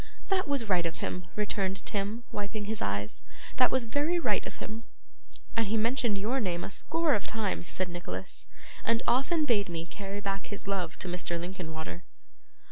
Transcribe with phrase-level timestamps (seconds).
[0.29, 3.21] 'That was right of him,' returned Tim, wiping his eyes;
[3.57, 4.85] 'that was very right of him.'
[5.55, 8.47] 'And he mentioned your name a score of times,' said Nicholas,
[8.83, 11.39] 'and often bade me carry back his love to Mr.
[11.39, 12.01] Linkinwater.